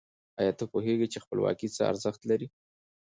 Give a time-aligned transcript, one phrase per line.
[0.39, 2.47] آیا ته پوهېږي چې خپلواکي څه ارزښت لري؟